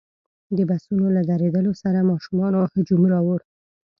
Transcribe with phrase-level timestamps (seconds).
[0.57, 3.39] د بسونو له درېدلو سره ماشومانو هجوم راوړ.